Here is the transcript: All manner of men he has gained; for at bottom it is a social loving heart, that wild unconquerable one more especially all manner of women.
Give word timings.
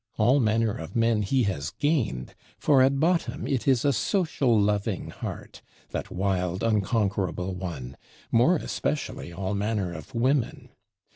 All 0.17 0.39
manner 0.39 0.75
of 0.75 0.95
men 0.95 1.21
he 1.21 1.43
has 1.43 1.69
gained; 1.69 2.33
for 2.57 2.81
at 2.81 2.99
bottom 2.99 3.45
it 3.45 3.67
is 3.67 3.85
a 3.85 3.93
social 3.93 4.59
loving 4.59 5.11
heart, 5.11 5.61
that 5.91 6.09
wild 6.09 6.63
unconquerable 6.63 7.53
one 7.53 7.95
more 8.31 8.55
especially 8.55 9.31
all 9.31 9.53
manner 9.53 9.93
of 9.93 10.15
women. 10.15 10.69